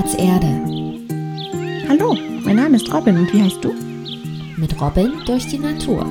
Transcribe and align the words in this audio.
Platz 0.00 0.14
Erde. 0.14 0.46
Hallo, 1.86 2.16
mein 2.42 2.56
Name 2.56 2.76
ist 2.76 2.90
Robin 2.90 3.18
und 3.18 3.30
wie 3.34 3.42
heißt 3.42 3.62
du? 3.62 3.74
Mit 4.56 4.80
Robin 4.80 5.12
durch 5.26 5.46
die 5.46 5.58
Natur. 5.58 6.06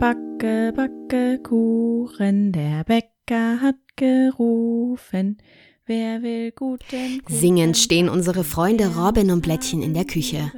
Backe, 0.00 0.72
backe 0.74 1.40
Kuchen, 1.42 2.52
der 2.52 2.84
Bäcker 2.84 3.60
hat 3.60 3.76
gerufen. 3.96 5.36
Wer 5.84 6.22
will 6.22 6.52
guten 6.52 7.20
Kuchen? 7.22 7.38
Singend 7.38 7.76
stehen 7.76 8.08
unsere 8.08 8.44
Freunde 8.44 8.96
Robin 8.96 9.30
und 9.30 9.42
Blättchen 9.42 9.82
in 9.82 9.92
der 9.92 10.06
Küche. 10.06 10.50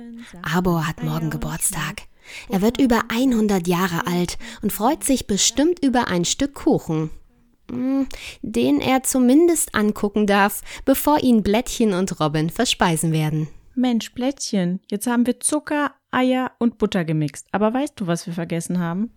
Arbor 0.43 0.87
hat 0.87 1.03
morgen 1.03 1.31
Geburtstag. 1.31 2.03
Er 2.49 2.63
wird 2.63 2.81
über 2.81 3.03
100 3.09 3.67
Jahre 3.67 4.07
alt 4.07 4.39
und 4.63 4.73
freut 4.73 5.03
sich 5.03 5.27
bestimmt 5.27 5.85
über 5.85 6.07
ein 6.07 6.25
Stück 6.25 6.55
Kuchen. 6.55 7.11
Hm, 7.75 8.09
den 8.43 8.81
er 8.81 9.03
zumindest 9.03 9.75
angucken 9.75 10.27
darf, 10.27 10.63
bevor 10.85 11.23
ihn 11.23 11.43
Blättchen 11.43 11.93
und 11.93 12.21
Robin 12.21 12.51
verspeisen 12.51 13.13
werden. 13.13 13.49
Mensch, 13.75 14.13
Blättchen, 14.15 14.81
jetzt 14.91 15.07
haben 15.07 15.27
wir 15.27 15.41
Zucker, 15.41 15.93
Eier 16.11 16.53
und 16.59 16.79
Butter 16.79 17.05
gemixt. 17.05 17.49
Aber 17.51 17.75
weißt 17.75 17.95
du, 17.97 18.07
was 18.07 18.27
wir 18.27 18.35
vergessen 18.35 18.79
haben? 18.79 19.11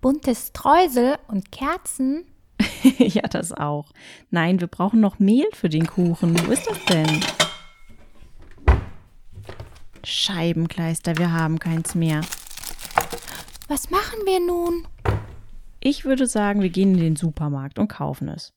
Buntes 0.00 0.48
Streusel 0.48 1.16
und 1.28 1.50
Kerzen? 1.50 2.26
ja, 2.98 3.22
das 3.22 3.52
auch. 3.52 3.92
Nein, 4.30 4.60
wir 4.60 4.68
brauchen 4.68 5.00
noch 5.00 5.18
Mehl 5.18 5.46
für 5.54 5.70
den 5.70 5.86
Kuchen. 5.86 6.38
Wo 6.46 6.52
ist 6.52 6.66
das 6.66 6.84
denn? 6.84 7.24
Scheibenkleister, 10.04 11.16
wir 11.16 11.32
haben 11.32 11.58
keins 11.58 11.94
mehr. 11.94 12.20
Was 13.68 13.88
machen 13.88 14.20
wir 14.26 14.40
nun? 14.40 14.86
Ich 15.86 16.06
würde 16.06 16.26
sagen, 16.26 16.62
wir 16.62 16.70
gehen 16.70 16.94
in 16.94 17.00
den 17.00 17.16
Supermarkt 17.16 17.78
und 17.78 17.88
kaufen 17.88 18.28
es. 18.28 18.54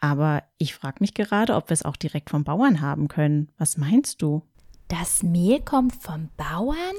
Aber 0.00 0.42
ich 0.58 0.74
frage 0.74 0.96
mich 0.98 1.14
gerade, 1.14 1.54
ob 1.54 1.68
wir 1.68 1.74
es 1.74 1.84
auch 1.84 1.94
direkt 1.94 2.30
vom 2.30 2.42
Bauern 2.42 2.80
haben 2.80 3.06
können. 3.06 3.52
Was 3.58 3.76
meinst 3.76 4.20
du? 4.20 4.42
Das 4.88 5.22
Mehl 5.22 5.60
kommt 5.60 5.94
vom 5.94 6.28
Bauern? 6.36 6.96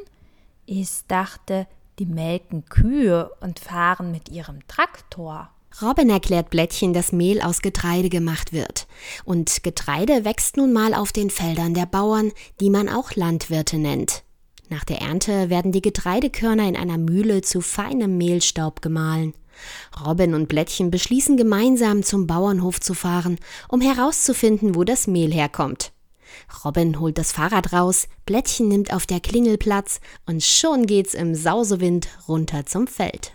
Ich 0.66 1.06
dachte, 1.10 1.68
die 2.00 2.06
melken 2.06 2.64
Kühe 2.64 3.30
und 3.42 3.60
fahren 3.60 4.12
mit 4.12 4.30
ihrem 4.30 4.66
Traktor. 4.70 5.50
Robin 5.82 6.10
erklärt 6.10 6.50
Blättchen, 6.50 6.94
dass 6.94 7.12
Mehl 7.12 7.42
aus 7.42 7.62
Getreide 7.62 8.08
gemacht 8.08 8.54
wird. 8.54 8.88
Und 9.26 9.62
Getreide 9.62 10.24
wächst 10.24 10.56
nun 10.56 10.72
mal 10.72 10.94
auf 10.94 11.12
den 11.12 11.30
Feldern 11.30 11.74
der 11.74 11.86
Bauern, 11.86 12.32
die 12.62 12.70
man 12.70 12.88
auch 12.88 13.14
Landwirte 13.16 13.78
nennt. 13.78 14.24
Nach 14.72 14.86
der 14.86 15.02
Ernte 15.02 15.50
werden 15.50 15.74
die 15.74 15.82
Getreidekörner 15.82 16.66
in 16.66 16.78
einer 16.78 16.98
Mühle 16.98 17.42
zu 17.42 17.60
feinem 17.60 18.18
Mehlstaub 18.18 18.82
gemahlen. 18.82 19.34
Robin 20.06 20.34
und 20.34 20.48
Blättchen 20.48 20.92
beschließen 20.92 21.36
gemeinsam 21.36 22.04
zum 22.04 22.26
Bauernhof 22.26 22.80
zu 22.80 22.94
fahren, 22.94 23.38
um 23.68 23.82
herauszufinden, 23.82 24.74
wo 24.74 24.86
das 24.86 25.08
Mehl 25.08 25.34
herkommt. 25.34 25.92
Robin 26.64 27.02
holt 27.02 27.18
das 27.18 27.34
Fahrrad 27.34 27.74
raus, 27.74 28.08
Blättchen 28.26 28.70
nimmt 28.70 28.94
auf 28.94 29.06
der 29.06 29.20
Klingel 29.20 29.58
Platz 29.58 30.00
und 30.26 30.42
schon 30.42 30.86
geht's 30.86 31.16
im 31.16 31.36
Sausewind 31.36 32.08
runter 32.30 32.66
zum 32.66 32.88
Feld. 32.88 33.34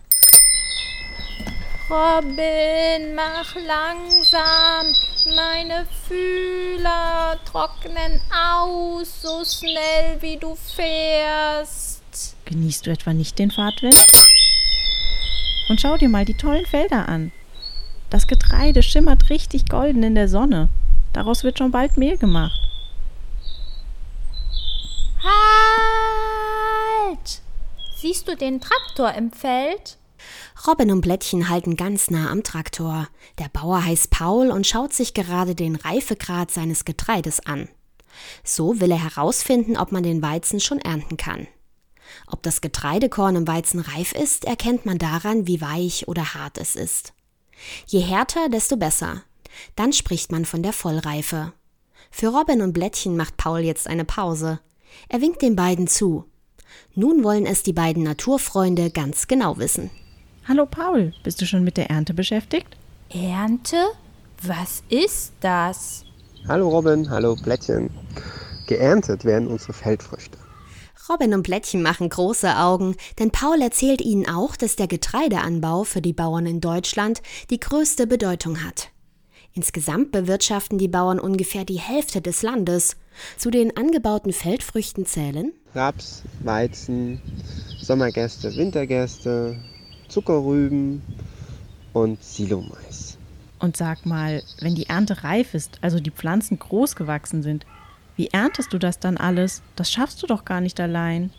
Robin, 1.91 3.15
mach 3.15 3.55
langsam. 3.57 4.97
Meine 5.35 5.87
Fühler 6.07 7.37
trocknen 7.45 8.21
aus, 8.31 9.23
so 9.23 9.43
schnell 9.45 10.21
wie 10.21 10.37
du 10.37 10.55
fährst. 10.55 12.37
Genießt 12.45 12.87
du 12.87 12.93
etwa 12.93 13.13
nicht 13.13 13.37
den 13.37 13.51
Fahrtwind? 13.51 13.97
Und 15.69 15.81
schau 15.81 15.97
dir 15.97 16.09
mal 16.09 16.25
die 16.25 16.37
tollen 16.37 16.65
Felder 16.65 17.09
an. 17.09 17.33
Das 18.09 18.29
Getreide 18.29 18.85
schimmert 18.85 19.29
richtig 19.29 19.69
golden 19.69 20.05
in 20.05 20.15
der 20.15 20.29
Sonne. 20.29 20.69
Daraus 21.13 21.43
wird 21.43 21.59
schon 21.59 21.73
bald 21.73 21.97
Mehl 21.97 22.19
gemacht. 22.19 22.61
Halt! 25.25 27.41
Siehst 27.97 28.29
du 28.29 28.37
den 28.37 28.61
Traktor 28.61 29.13
im 29.15 29.33
Feld? 29.33 29.97
Robin 30.67 30.91
und 30.91 31.01
Blättchen 31.01 31.49
halten 31.49 31.77
ganz 31.77 32.11
nah 32.11 32.31
am 32.31 32.43
Traktor. 32.43 33.09
Der 33.39 33.49
Bauer 33.49 33.85
heißt 33.85 34.11
Paul 34.11 34.51
und 34.51 34.67
schaut 34.67 34.93
sich 34.93 35.15
gerade 35.15 35.55
den 35.55 35.77
Reifegrad 35.77 36.51
seines 36.51 36.85
Getreides 36.85 37.41
an. 37.47 37.69
So 38.43 38.81
will 38.81 38.91
er 38.91 39.03
herausfinden, 39.03 39.77
ob 39.77 39.93
man 39.93 40.03
den 40.03 40.23
Weizen 40.23 40.61
schon 40.61 40.79
ernten 40.79 41.17
kann. 41.17 41.47
Ob 42.29 42.43
das 42.43 42.61
Getreidekorn 42.61 43.37
im 43.37 43.49
Weizen 43.49 43.81
reif 43.81 44.13
ist, 44.13 44.45
erkennt 44.45 44.87
man 44.87 44.99
daran, 44.99 45.47
wie 45.47 45.61
weich 45.61 46.09
oder 46.09 46.35
hart 46.35 46.59
es 46.59 46.77
ist. 46.77 47.13
Je 47.87 48.01
härter, 48.01 48.49
desto 48.49 48.77
besser. 48.77 49.23
Dann 49.75 49.93
spricht 49.93 50.31
man 50.31 50.45
von 50.45 50.63
der 50.63 50.73
Vollreife. 50.73 51.53
Für 52.11 52.29
Robin 52.29 52.63
und 52.63 52.73
Blättchen 52.73 53.17
macht 53.17 53.37
Paul 53.37 53.61
jetzt 53.61 53.87
eine 53.87 54.05
Pause. 54.05 54.61
Er 55.09 55.21
winkt 55.21 55.43
den 55.43 55.57
beiden 55.57 55.87
zu. 55.87 56.25
Nun 56.95 57.25
wollen 57.25 57.47
es 57.47 57.63
die 57.63 57.73
beiden 57.73 58.03
Naturfreunde 58.03 58.91
ganz 58.91 59.27
genau 59.27 59.59
wissen. 59.59 59.91
Hallo 60.49 60.65
Paul, 60.65 61.13
bist 61.25 61.41
du 61.41 61.45
schon 61.45 61.65
mit 61.65 61.77
der 61.77 61.91
Ernte 61.91 62.15
beschäftigt? 62.15 62.77
Ernte? 63.11 63.79
Was 64.43 64.85
ist 64.89 65.33
das? 65.41 66.05
Hallo 66.47 66.69
Robin, 66.69 67.11
hallo 67.11 67.35
Blättchen. 67.35 67.91
Geerntet 68.69 69.25
werden 69.25 69.49
unsere 69.49 69.73
Feldfrüchte. 69.73 70.39
Robin 71.09 71.35
und 71.35 71.43
Blättchen 71.43 71.83
machen 71.83 72.09
große 72.09 72.57
Augen, 72.59 72.95
denn 73.19 73.33
Paul 73.33 73.61
erzählt 73.61 74.01
ihnen 74.01 74.29
auch, 74.29 74.55
dass 74.55 74.77
der 74.77 74.87
Getreideanbau 74.87 75.83
für 75.83 76.01
die 76.01 76.13
Bauern 76.13 76.47
in 76.47 76.61
Deutschland 76.61 77.23
die 77.51 77.59
größte 77.59 78.07
Bedeutung 78.07 78.63
hat. 78.65 78.91
Insgesamt 79.53 80.13
bewirtschaften 80.13 80.79
die 80.79 80.87
Bauern 80.87 81.19
ungefähr 81.19 81.65
die 81.65 81.81
Hälfte 81.81 82.21
des 82.21 82.43
Landes. 82.43 82.97
Zu 83.37 83.51
den 83.51 83.77
angebauten 83.77 84.33
Feldfrüchten 84.33 85.07
zählen 85.07 85.53
Raps, 85.75 86.23
Weizen, 86.45 87.21
Sommergerste, 87.81 88.55
Wintergerste, 88.55 89.57
Zuckerrüben 90.09 91.03
und 91.93 92.23
Silomais. 92.23 93.19
Und 93.59 93.77
sag 93.77 94.05
mal, 94.05 94.43
wenn 94.61 94.75
die 94.75 94.89
Ernte 94.89 95.25
reif 95.25 95.55
ist, 95.55 95.79
also 95.81 95.99
die 95.99 96.11
Pflanzen 96.11 96.59
groß 96.59 96.95
gewachsen 96.97 97.43
sind, 97.43 97.65
wie 98.17 98.29
erntest 98.29 98.73
du 98.73 98.79
das 98.79 98.99
dann 98.99 99.17
alles? 99.17 99.63
Das 99.77 99.91
schaffst 99.91 100.23
du 100.23 100.27
doch 100.27 100.45
gar 100.45 100.61
nicht 100.61 100.81
allein. 100.81 101.31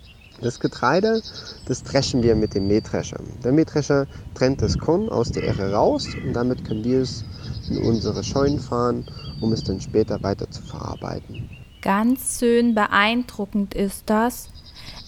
Das 0.42 0.60
Getreide, 0.60 1.22
das 1.66 1.82
dreschen 1.82 2.22
wir 2.22 2.36
mit 2.36 2.54
dem 2.54 2.68
Mähdrescher. 2.68 3.20
Der 3.44 3.52
Mähdrescher 3.52 4.06
trennt 4.36 4.62
das 4.62 4.78
Korn 4.78 5.10
aus 5.10 5.32
der 5.32 5.44
Ähre 5.44 5.74
raus 5.74 6.08
und 6.24 6.34
damit 6.34 6.64
können 6.64 6.84
wir 6.84 7.02
es 7.02 7.24
in 7.70 7.80
unsere 7.80 8.24
Scheunen 8.24 8.60
fahren, 8.60 9.06
um 9.42 9.52
es 9.52 9.64
dann 9.64 9.82
später 9.82 10.22
weiter 10.22 10.50
zu 10.52 10.62
verarbeiten. 10.62 11.50
Ganz 11.82 12.40
schön 12.40 12.76
beeindruckend 12.76 13.74
ist 13.74 14.04
das. 14.08 14.50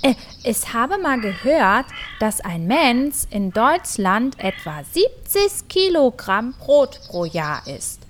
Äh, 0.02 0.16
ich 0.44 0.74
habe 0.74 0.98
mal 0.98 1.20
gehört, 1.20 1.86
dass 2.20 2.42
ein 2.42 2.66
Mensch 2.66 3.26
in 3.30 3.52
Deutschland 3.52 4.40
etwa 4.40 4.84
70 4.84 5.68
Kilogramm 5.68 6.54
Brot 6.54 7.00
pro 7.08 7.26
Jahr 7.26 7.66
isst. 7.68 8.02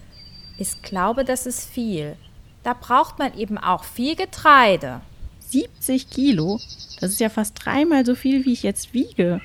Ich 0.58 0.82
glaube, 0.82 1.24
das 1.24 1.46
ist 1.46 1.70
viel. 1.70 2.16
Da 2.64 2.74
braucht 2.74 3.18
man 3.18 3.38
eben 3.38 3.58
auch 3.58 3.84
viel 3.84 4.16
Getreide. 4.16 5.02
70 5.48 6.10
Kilo? 6.10 6.60
Das 7.00 7.12
ist 7.12 7.20
ja 7.20 7.30
fast 7.30 7.56
dreimal 7.64 8.06
so 8.06 8.14
viel, 8.14 8.46
wie 8.46 8.54
ich 8.54 8.64
jetzt 8.64 8.94
wiege. 8.94 9.42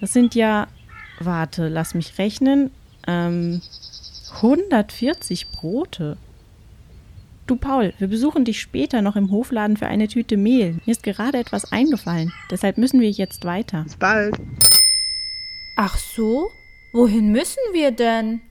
Das 0.00 0.12
sind 0.12 0.34
ja, 0.34 0.66
warte, 1.20 1.68
lass 1.68 1.94
mich 1.94 2.18
rechnen, 2.18 2.70
ähm, 3.06 3.62
140 4.36 5.48
Brote. 5.50 6.18
Du 7.48 7.56
Paul, 7.56 7.94
wir 7.96 8.08
besuchen 8.08 8.44
dich 8.44 8.60
später 8.60 9.00
noch 9.00 9.16
im 9.16 9.30
Hofladen 9.30 9.78
für 9.78 9.86
eine 9.86 10.06
Tüte 10.06 10.36
Mehl. 10.36 10.74
Mir 10.84 10.92
ist 10.92 11.02
gerade 11.02 11.38
etwas 11.38 11.72
eingefallen, 11.72 12.30
deshalb 12.50 12.76
müssen 12.76 13.00
wir 13.00 13.10
jetzt 13.10 13.46
weiter. 13.46 13.84
Bis 13.84 13.96
bald. 13.96 14.36
Ach 15.74 15.96
so? 15.96 16.50
Wohin 16.92 17.32
müssen 17.32 17.62
wir 17.72 17.90
denn? 17.90 18.42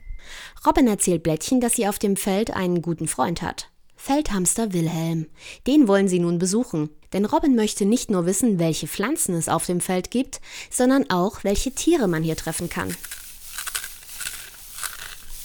Robin 0.65 0.87
erzählt 0.87 1.21
Blättchen, 1.21 1.61
dass 1.61 1.73
sie 1.73 1.87
auf 1.87 1.99
dem 1.99 2.15
Feld 2.15 2.55
einen 2.55 2.81
guten 2.81 3.07
Freund 3.07 3.43
hat. 3.43 3.69
Feldhamster 3.95 4.73
Wilhelm. 4.73 5.27
Den 5.67 5.87
wollen 5.87 6.07
sie 6.07 6.19
nun 6.19 6.39
besuchen. 6.39 6.89
Denn 7.13 7.25
Robin 7.25 7.55
möchte 7.55 7.85
nicht 7.85 8.09
nur 8.09 8.25
wissen, 8.25 8.57
welche 8.57 8.87
Pflanzen 8.87 9.35
es 9.35 9.47
auf 9.47 9.67
dem 9.67 9.79
Feld 9.79 10.09
gibt, 10.09 10.41
sondern 10.71 11.07
auch, 11.11 11.43
welche 11.43 11.71
Tiere 11.71 12.07
man 12.07 12.23
hier 12.23 12.35
treffen 12.35 12.67
kann. 12.67 12.95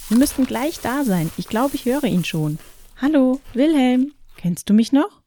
Wir 0.08 0.16
müssten 0.16 0.46
gleich 0.46 0.80
da 0.80 1.04
sein. 1.04 1.30
Ich 1.36 1.48
glaube, 1.48 1.74
ich 1.74 1.84
höre 1.84 2.04
ihn 2.04 2.24
schon. 2.24 2.58
Hallo, 3.04 3.40
Wilhelm. 3.52 4.12
Kennst 4.36 4.70
du 4.70 4.74
mich 4.74 4.92
noch? 4.92 5.22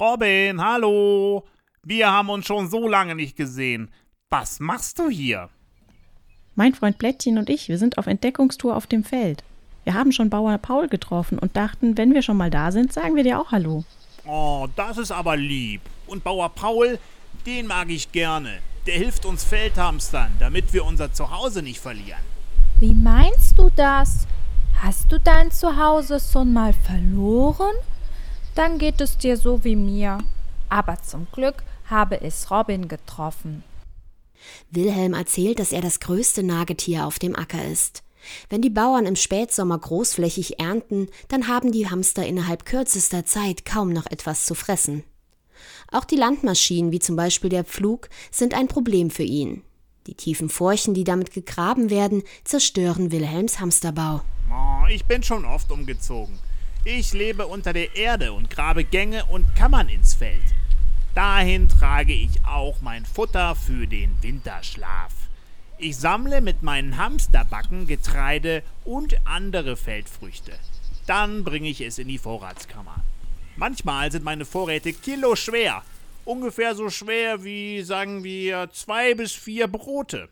Robin, 0.00 0.60
hallo. 0.60 1.44
Wir 1.84 2.10
haben 2.10 2.28
uns 2.28 2.44
schon 2.44 2.68
so 2.68 2.88
lange 2.88 3.14
nicht 3.14 3.36
gesehen. 3.36 3.88
Was 4.30 4.58
machst 4.58 4.98
du 4.98 5.08
hier? 5.08 5.48
Mein 6.56 6.74
Freund 6.74 6.98
Blättchen 6.98 7.38
und 7.38 7.50
ich, 7.50 7.68
wir 7.68 7.78
sind 7.78 7.98
auf 7.98 8.08
Entdeckungstour 8.08 8.74
auf 8.74 8.88
dem 8.88 9.04
Feld. 9.04 9.44
Wir 9.84 9.94
haben 9.94 10.10
schon 10.10 10.28
Bauer 10.28 10.58
Paul 10.58 10.88
getroffen 10.88 11.38
und 11.38 11.56
dachten, 11.56 11.96
wenn 11.96 12.14
wir 12.14 12.22
schon 12.22 12.36
mal 12.36 12.50
da 12.50 12.72
sind, 12.72 12.92
sagen 12.92 13.14
wir 13.14 13.22
dir 13.22 13.40
auch 13.40 13.52
Hallo. 13.52 13.84
Oh, 14.26 14.66
das 14.74 14.98
ist 14.98 15.12
aber 15.12 15.36
lieb. 15.36 15.82
Und 16.08 16.24
Bauer 16.24 16.48
Paul, 16.48 16.98
den 17.46 17.68
mag 17.68 17.90
ich 17.90 18.10
gerne. 18.10 18.58
Der 18.88 18.94
hilft 18.94 19.24
uns 19.24 19.44
Feldhamstern, 19.44 20.32
damit 20.40 20.72
wir 20.72 20.84
unser 20.84 21.12
Zuhause 21.12 21.62
nicht 21.62 21.78
verlieren. 21.78 22.18
Wie 22.80 22.92
meinst 22.92 23.56
du 23.56 23.70
das? 23.76 24.26
Hast 24.80 25.10
du 25.10 25.18
dein 25.18 25.50
Zuhause 25.50 26.20
schon 26.20 26.52
mal 26.52 26.72
verloren? 26.72 27.74
Dann 28.54 28.78
geht 28.78 29.00
es 29.00 29.16
dir 29.18 29.36
so 29.36 29.64
wie 29.64 29.76
mir. 29.76 30.18
Aber 30.68 31.00
zum 31.02 31.26
Glück 31.32 31.62
habe 31.88 32.16
ich 32.16 32.50
Robin 32.50 32.88
getroffen. 32.88 33.64
Wilhelm 34.70 35.14
erzählt, 35.14 35.58
dass 35.58 35.72
er 35.72 35.80
das 35.80 36.00
größte 36.00 36.42
Nagetier 36.42 37.06
auf 37.06 37.18
dem 37.18 37.34
Acker 37.34 37.64
ist. 37.64 38.02
Wenn 38.48 38.62
die 38.62 38.70
Bauern 38.70 39.06
im 39.06 39.16
Spätsommer 39.16 39.78
großflächig 39.78 40.58
ernten, 40.58 41.08
dann 41.28 41.48
haben 41.48 41.72
die 41.72 41.90
Hamster 41.90 42.26
innerhalb 42.26 42.64
kürzester 42.64 43.24
Zeit 43.24 43.64
kaum 43.64 43.92
noch 43.92 44.06
etwas 44.06 44.46
zu 44.46 44.54
fressen. 44.54 45.04
Auch 45.90 46.04
die 46.04 46.16
Landmaschinen, 46.16 46.90
wie 46.90 46.98
zum 46.98 47.16
Beispiel 47.16 47.50
der 47.50 47.64
Pflug, 47.64 48.08
sind 48.30 48.54
ein 48.54 48.68
Problem 48.68 49.10
für 49.10 49.22
ihn. 49.22 49.62
Die 50.06 50.14
tiefen 50.14 50.48
Furchen, 50.48 50.94
die 50.94 51.04
damit 51.04 51.32
gegraben 51.32 51.88
werden, 51.90 52.22
zerstören 52.44 53.12
Wilhelms 53.12 53.60
Hamsterbau. 53.60 54.22
Oh, 54.50 54.86
ich 54.88 55.04
bin 55.04 55.22
schon 55.22 55.44
oft 55.44 55.70
umgezogen. 55.70 56.38
Ich 56.84 57.12
lebe 57.12 57.46
unter 57.46 57.72
der 57.72 57.96
Erde 57.96 58.32
und 58.32 58.50
grabe 58.50 58.84
Gänge 58.84 59.24
und 59.24 59.56
Kammern 59.56 59.88
ins 59.88 60.14
Feld. 60.14 60.44
Dahin 61.14 61.68
trage 61.68 62.12
ich 62.12 62.44
auch 62.46 62.80
mein 62.82 63.06
Futter 63.06 63.54
für 63.54 63.86
den 63.86 64.22
Winterschlaf. 64.22 65.12
Ich 65.78 65.96
sammle 65.96 66.40
mit 66.40 66.62
meinen 66.62 66.96
Hamsterbacken 66.96 67.86
Getreide 67.86 68.62
und 68.84 69.16
andere 69.26 69.76
Feldfrüchte. 69.76 70.52
Dann 71.06 71.44
bringe 71.44 71.68
ich 71.68 71.80
es 71.80 71.98
in 71.98 72.08
die 72.08 72.18
Vorratskammer. 72.18 73.02
Manchmal 73.56 74.10
sind 74.10 74.24
meine 74.24 74.44
Vorräte 74.44 74.92
kiloschwer. 74.92 75.82
Ungefähr 76.24 76.74
so 76.74 76.90
schwer 76.90 77.44
wie, 77.44 77.82
sagen 77.82 78.24
wir, 78.24 78.70
zwei 78.72 79.14
bis 79.14 79.32
vier 79.32 79.68
Brote. 79.68 80.28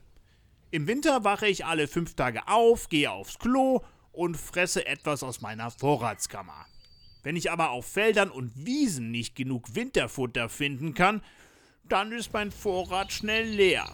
Im 0.71 0.87
Winter 0.87 1.23
wache 1.23 1.47
ich 1.47 1.67
alle 1.67 1.87
fünf 1.87 2.15
Tage 2.15 2.49
auf, 2.49 2.89
gehe 2.89 3.11
aufs 3.11 3.39
Klo 3.39 3.83
und 4.13 4.37
fresse 4.37 4.87
etwas 4.87 5.23
aus 5.23 5.41
meiner 5.41 5.71
Vorratskammer. 5.71 6.67
Wenn 7.23 7.37
ich 7.37 7.51
aber 7.51 7.71
auf 7.71 7.87
Feldern 7.87 8.31
und 8.31 8.53
Wiesen 8.67 9.11
nicht 9.11 9.35
genug 9.37 9.75
Winterfutter 9.75 10.49
finden 10.49 10.95
kann, 10.95 11.23
dann 11.89 12.13
ist 12.13 12.33
mein 12.33 12.51
Vorrat 12.51 13.13
schnell 13.13 13.49
leer. 13.49 13.91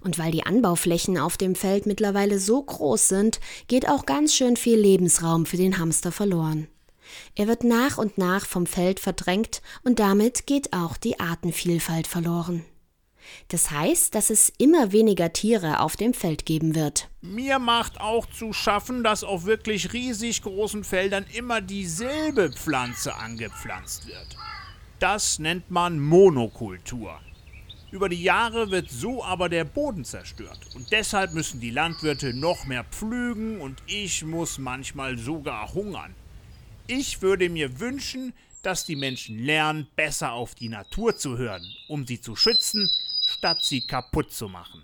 Und 0.00 0.18
weil 0.18 0.30
die 0.30 0.44
Anbauflächen 0.44 1.18
auf 1.18 1.36
dem 1.36 1.54
Feld 1.54 1.86
mittlerweile 1.86 2.38
so 2.38 2.62
groß 2.62 3.08
sind, 3.08 3.40
geht 3.68 3.88
auch 3.88 4.06
ganz 4.06 4.34
schön 4.34 4.56
viel 4.56 4.78
Lebensraum 4.78 5.46
für 5.46 5.56
den 5.56 5.78
Hamster 5.78 6.12
verloren. 6.12 6.68
Er 7.34 7.46
wird 7.46 7.64
nach 7.64 7.98
und 7.98 8.16
nach 8.16 8.46
vom 8.46 8.66
Feld 8.66 9.00
verdrängt 9.00 9.60
und 9.82 9.98
damit 9.98 10.46
geht 10.46 10.72
auch 10.72 10.96
die 10.96 11.20
Artenvielfalt 11.20 12.06
verloren. 12.06 12.64
Das 13.48 13.70
heißt, 13.70 14.14
dass 14.14 14.30
es 14.30 14.52
immer 14.58 14.92
weniger 14.92 15.32
Tiere 15.32 15.80
auf 15.80 15.96
dem 15.96 16.14
Feld 16.14 16.46
geben 16.46 16.74
wird. 16.74 17.08
Mir 17.20 17.58
macht 17.58 18.00
auch 18.00 18.26
zu 18.26 18.52
schaffen, 18.52 19.04
dass 19.04 19.24
auf 19.24 19.44
wirklich 19.44 19.92
riesig 19.92 20.42
großen 20.42 20.84
Feldern 20.84 21.24
immer 21.32 21.60
dieselbe 21.60 22.52
Pflanze 22.52 23.14
angepflanzt 23.14 24.06
wird. 24.06 24.36
Das 24.98 25.38
nennt 25.38 25.70
man 25.70 25.98
Monokultur. 25.98 27.20
Über 27.90 28.08
die 28.08 28.22
Jahre 28.22 28.70
wird 28.70 28.90
so 28.90 29.22
aber 29.22 29.50
der 29.50 29.64
Boden 29.64 30.04
zerstört 30.04 30.60
und 30.74 30.90
deshalb 30.92 31.34
müssen 31.34 31.60
die 31.60 31.70
Landwirte 31.70 32.32
noch 32.32 32.64
mehr 32.64 32.84
pflügen 32.84 33.60
und 33.60 33.82
ich 33.86 34.24
muss 34.24 34.56
manchmal 34.56 35.18
sogar 35.18 35.74
hungern. 35.74 36.14
Ich 36.86 37.20
würde 37.20 37.50
mir 37.50 37.80
wünschen, 37.80 38.32
dass 38.62 38.86
die 38.86 38.96
Menschen 38.96 39.38
lernen, 39.38 39.88
besser 39.94 40.32
auf 40.32 40.54
die 40.54 40.68
Natur 40.68 41.16
zu 41.16 41.36
hören, 41.36 41.64
um 41.88 42.06
sie 42.06 42.20
zu 42.20 42.34
schützen, 42.34 42.90
statt 43.32 43.58
sie 43.62 43.80
kaputt 43.80 44.32
zu 44.32 44.48
machen. 44.48 44.82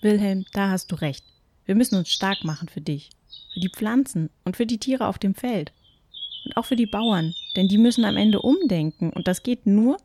Wilhelm, 0.00 0.44
da 0.52 0.70
hast 0.70 0.90
du 0.90 0.96
recht. 0.96 1.24
Wir 1.66 1.74
müssen 1.74 1.96
uns 1.96 2.08
stark 2.08 2.44
machen 2.44 2.68
für 2.68 2.80
dich, 2.80 3.10
für 3.52 3.60
die 3.60 3.68
Pflanzen 3.68 4.30
und 4.44 4.56
für 4.56 4.66
die 4.66 4.78
Tiere 4.78 5.06
auf 5.06 5.18
dem 5.18 5.34
Feld. 5.34 5.72
Und 6.44 6.56
auch 6.56 6.64
für 6.64 6.76
die 6.76 6.86
Bauern, 6.86 7.34
denn 7.56 7.68
die 7.68 7.78
müssen 7.78 8.04
am 8.04 8.16
Ende 8.16 8.40
umdenken 8.40 9.10
und 9.10 9.28
das 9.28 9.42
geht 9.42 9.66
nur, 9.66 9.98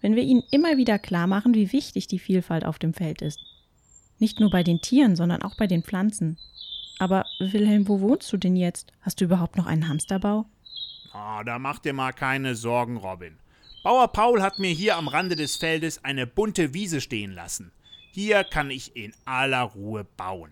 wenn 0.00 0.16
wir 0.16 0.22
ihnen 0.22 0.42
immer 0.50 0.76
wieder 0.76 0.98
klar 0.98 1.26
machen, 1.26 1.54
wie 1.54 1.72
wichtig 1.72 2.06
die 2.06 2.18
Vielfalt 2.18 2.64
auf 2.64 2.78
dem 2.78 2.94
Feld 2.94 3.22
ist. 3.22 3.40
Nicht 4.18 4.40
nur 4.40 4.50
bei 4.50 4.62
den 4.62 4.80
Tieren, 4.80 5.16
sondern 5.16 5.42
auch 5.42 5.56
bei 5.56 5.66
den 5.66 5.82
Pflanzen. 5.82 6.38
Aber 6.98 7.24
Wilhelm, 7.38 7.88
wo 7.88 8.00
wohnst 8.00 8.32
du 8.32 8.36
denn 8.36 8.56
jetzt? 8.56 8.92
Hast 9.00 9.20
du 9.20 9.24
überhaupt 9.24 9.56
noch 9.56 9.66
einen 9.66 9.88
Hamsterbau? 9.88 10.46
Ah, 11.12 11.42
da 11.44 11.58
mach 11.58 11.78
dir 11.78 11.92
mal 11.92 12.12
keine 12.12 12.54
Sorgen, 12.54 12.96
Robin. 12.96 13.38
Bauer 13.82 14.08
Paul 14.08 14.42
hat 14.42 14.58
mir 14.58 14.70
hier 14.70 14.96
am 14.96 15.08
Rande 15.08 15.36
des 15.36 15.56
Feldes 15.56 16.04
eine 16.04 16.26
bunte 16.26 16.74
Wiese 16.74 17.00
stehen 17.00 17.32
lassen. 17.32 17.70
Hier 18.12 18.42
kann 18.44 18.70
ich 18.70 18.96
in 18.96 19.12
aller 19.24 19.62
Ruhe 19.62 20.04
bauen. 20.16 20.50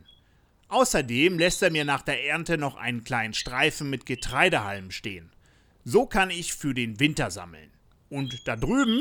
Außerdem 0.69 1.39
lässt 1.39 1.63
er 1.63 1.71
mir 1.71 1.85
nach 1.85 2.03
der 2.03 2.25
Ernte 2.25 2.59
noch 2.59 2.77
einen 2.77 3.05
kleinen 3.05 3.35
Streifen 3.35 3.91
mit 3.91 4.07
Getreidehalmen 4.07 4.91
stehen. 4.91 5.31
So 5.85 6.07
kann 6.07 6.31
ich 6.31 6.55
für 6.55 6.75
den 6.75 6.99
Winter 7.01 7.31
sammeln. 7.31 7.71
Und 8.11 8.47
da 8.47 8.57
drüben, 8.57 9.01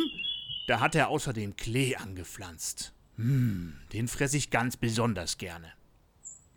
da 0.67 0.79
hat 0.79 0.95
er 0.95 1.09
außerdem 1.09 1.55
Klee 1.55 1.95
angepflanzt. 1.95 2.93
Hm, 3.17 3.75
den 3.93 4.07
fresse 4.07 4.37
ich 4.37 4.49
ganz 4.49 4.77
besonders 4.77 5.37
gerne. 5.37 5.71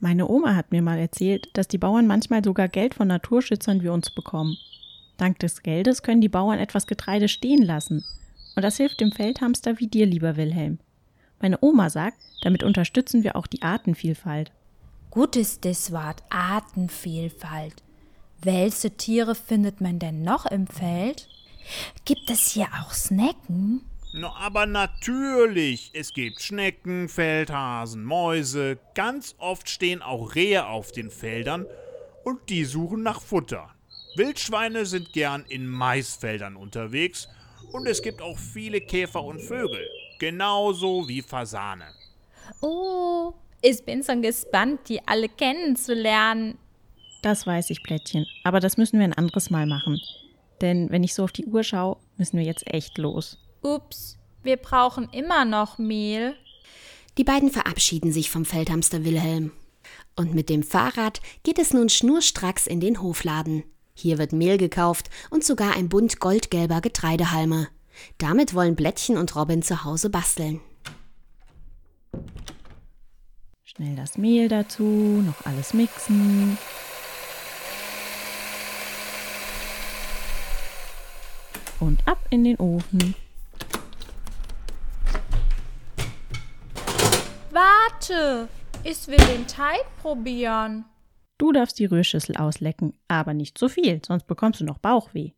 Meine 0.00 0.28
Oma 0.28 0.54
hat 0.54 0.70
mir 0.70 0.82
mal 0.82 0.98
erzählt, 0.98 1.48
dass 1.54 1.68
die 1.68 1.78
Bauern 1.78 2.06
manchmal 2.06 2.44
sogar 2.44 2.68
Geld 2.68 2.94
von 2.94 3.08
Naturschützern 3.08 3.82
wie 3.82 3.88
uns 3.88 4.10
bekommen. 4.10 4.56
Dank 5.18 5.38
des 5.40 5.62
Geldes 5.62 6.02
können 6.02 6.20
die 6.20 6.28
Bauern 6.28 6.58
etwas 6.58 6.86
Getreide 6.86 7.28
stehen 7.28 7.62
lassen. 7.62 8.04
Und 8.56 8.62
das 8.62 8.78
hilft 8.78 9.00
dem 9.00 9.12
Feldhamster 9.12 9.78
wie 9.78 9.86
dir, 9.86 10.06
lieber 10.06 10.36
Wilhelm. 10.36 10.78
Meine 11.40 11.58
Oma 11.60 11.90
sagt, 11.90 12.18
damit 12.42 12.62
unterstützen 12.62 13.22
wir 13.22 13.36
auch 13.36 13.46
die 13.46 13.62
Artenvielfalt. 13.62 14.50
Gut 15.10 15.36
ist 15.36 15.64
das 15.64 15.92
Wort 15.92 16.22
Artenvielfalt. 16.30 17.82
Welche 18.40 18.92
Tiere 18.96 19.34
findet 19.34 19.80
man 19.80 19.98
denn 19.98 20.22
noch 20.22 20.46
im 20.46 20.66
Feld? 20.66 21.28
Gibt 22.04 22.30
es 22.30 22.50
hier 22.52 22.68
auch 22.80 22.92
Snacken? 22.92 23.82
No, 24.12 24.28
aber 24.38 24.66
natürlich. 24.66 25.90
Es 25.92 26.12
gibt 26.12 26.40
Schnecken, 26.40 27.08
Feldhasen, 27.08 28.04
Mäuse. 28.04 28.78
Ganz 28.94 29.34
oft 29.38 29.68
stehen 29.68 30.02
auch 30.02 30.34
Rehe 30.34 30.66
auf 30.66 30.92
den 30.92 31.10
Feldern 31.10 31.66
und 32.24 32.48
die 32.48 32.64
suchen 32.64 33.02
nach 33.02 33.20
Futter. 33.20 33.70
Wildschweine 34.18 34.84
sind 34.84 35.12
gern 35.12 35.44
in 35.48 35.68
Maisfeldern 35.68 36.56
unterwegs 36.56 37.28
und 37.70 37.86
es 37.86 38.02
gibt 38.02 38.20
auch 38.20 38.36
viele 38.36 38.80
Käfer 38.80 39.22
und 39.22 39.40
Vögel, 39.40 39.88
genauso 40.18 41.06
wie 41.06 41.22
Fasane. 41.22 41.86
Oh, 42.60 43.32
ich 43.62 43.84
bin 43.84 44.02
schon 44.02 44.20
gespannt, 44.20 44.80
die 44.88 45.00
alle 45.06 45.28
kennenzulernen. 45.28 46.58
Das 47.22 47.46
weiß 47.46 47.70
ich, 47.70 47.84
Plättchen, 47.84 48.26
aber 48.42 48.58
das 48.58 48.76
müssen 48.76 48.98
wir 48.98 49.04
ein 49.04 49.12
anderes 49.12 49.50
Mal 49.50 49.66
machen. 49.66 50.00
Denn 50.60 50.90
wenn 50.90 51.04
ich 51.04 51.14
so 51.14 51.22
auf 51.22 51.32
die 51.32 51.46
Uhr 51.46 51.62
schaue, 51.62 51.98
müssen 52.16 52.38
wir 52.38 52.44
jetzt 52.44 52.66
echt 52.66 52.98
los. 52.98 53.38
Ups, 53.62 54.18
wir 54.42 54.56
brauchen 54.56 55.08
immer 55.12 55.44
noch 55.44 55.78
Mehl. 55.78 56.34
Die 57.18 57.24
beiden 57.24 57.50
verabschieden 57.50 58.12
sich 58.12 58.30
vom 58.30 58.44
Feldhamster 58.44 59.04
Wilhelm. 59.04 59.52
Und 60.16 60.34
mit 60.34 60.48
dem 60.48 60.64
Fahrrad 60.64 61.20
geht 61.44 61.60
es 61.60 61.72
nun 61.72 61.88
schnurstracks 61.88 62.66
in 62.66 62.80
den 62.80 63.00
Hofladen. 63.00 63.62
Hier 64.00 64.16
wird 64.16 64.32
Mehl 64.32 64.58
gekauft 64.58 65.10
und 65.28 65.42
sogar 65.42 65.74
ein 65.74 65.88
Bund 65.88 66.20
goldgelber 66.20 66.80
Getreidehalme. 66.80 67.66
Damit 68.18 68.54
wollen 68.54 68.76
Blättchen 68.76 69.16
und 69.16 69.34
Robin 69.34 69.60
zu 69.60 69.82
Hause 69.82 70.08
basteln. 70.08 70.60
Schnell 73.64 73.96
das 73.96 74.16
Mehl 74.16 74.48
dazu, 74.48 74.84
noch 74.84 75.44
alles 75.44 75.74
mixen. 75.74 76.56
Und 81.80 82.06
ab 82.06 82.24
in 82.30 82.44
den 82.44 82.56
Ofen. 82.60 83.16
Warte, 87.50 88.48
ich 88.84 89.08
will 89.08 89.16
den 89.16 89.48
Teig 89.48 89.82
probieren. 90.00 90.84
Du 91.38 91.52
darfst 91.52 91.78
die 91.78 91.86
Rührschüssel 91.86 92.36
auslecken, 92.36 92.94
aber 93.06 93.32
nicht 93.32 93.56
zu 93.56 93.68
viel, 93.68 94.00
sonst 94.04 94.26
bekommst 94.26 94.60
du 94.60 94.64
noch 94.64 94.78
Bauchweh. 94.78 95.30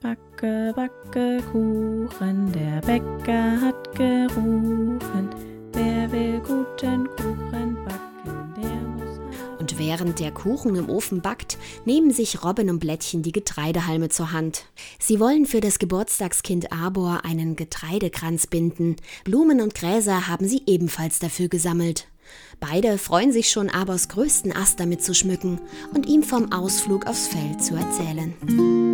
Backe, 0.00 0.72
backe 0.74 1.42
Kuchen, 1.50 2.52
der 2.52 2.80
Bäcker 2.80 3.60
hat 3.60 3.94
gerufen. 3.96 5.28
Wer 5.72 6.10
will 6.12 6.40
guten 6.40 7.08
Kuchen 7.16 7.76
backen, 7.84 8.54
der 8.56 8.80
muss. 8.96 9.18
Und 9.58 9.78
während 9.78 10.20
der 10.20 10.30
Kuchen 10.30 10.76
im 10.76 10.88
Ofen 10.88 11.20
backt, 11.20 11.58
nehmen 11.84 12.12
sich 12.12 12.44
Robin 12.44 12.70
und 12.70 12.78
Blättchen 12.78 13.22
die 13.22 13.32
Getreidehalme 13.32 14.08
zur 14.08 14.30
Hand. 14.32 14.66
Sie 15.00 15.18
wollen 15.18 15.46
für 15.46 15.60
das 15.60 15.80
Geburtstagskind 15.80 16.72
Arbor 16.72 17.24
einen 17.24 17.56
Getreidekranz 17.56 18.46
binden. 18.46 18.96
Blumen 19.24 19.60
und 19.60 19.74
Gräser 19.74 20.28
haben 20.28 20.46
sie 20.46 20.62
ebenfalls 20.66 21.18
dafür 21.18 21.48
gesammelt. 21.48 22.08
Beide 22.60 22.98
freuen 22.98 23.32
sich 23.32 23.50
schon, 23.50 23.68
Abers 23.68 24.08
größten 24.08 24.54
Ast 24.54 24.78
damit 24.80 25.02
zu 25.02 25.14
schmücken 25.14 25.60
und 25.94 26.06
ihm 26.06 26.22
vom 26.22 26.52
Ausflug 26.52 27.06
aufs 27.06 27.28
Feld 27.28 27.62
zu 27.62 27.74
erzählen. 27.74 28.91